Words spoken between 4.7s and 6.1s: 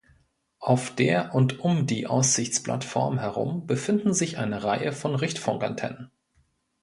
von Richtfunkantennen.